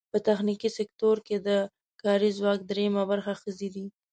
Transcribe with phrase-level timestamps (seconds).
[0.13, 1.49] په تخنیکي سکټور کې د
[2.01, 3.85] کاري ځواک درېیمه برخه ښځې دي.